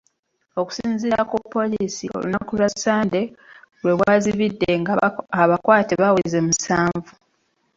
[0.59, 3.21] Okusinziira ku poliisi, olunaku lwa Ssande
[3.83, 4.93] we lwazibidde nga
[5.41, 7.11] abakwate baweze musanvu.